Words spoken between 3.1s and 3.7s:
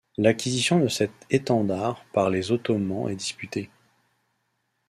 disputée.